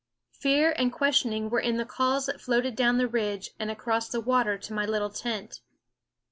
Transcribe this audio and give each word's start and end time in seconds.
Fear 0.39 0.73
and 0.79 0.91
questioning 0.91 1.51
were 1.51 1.59
in 1.59 1.77
the 1.77 1.85
calls 1.85 2.25
that 2.25 2.41
floated 2.41 2.75
down 2.75 2.97
the 2.97 3.07
ridge 3.07 3.51
and 3.59 3.69
across 3.69 4.09
the 4.09 4.19
water 4.19 4.57
to 4.57 4.73
my 4.73 4.83
little 4.87 5.11
tent. 5.11 5.59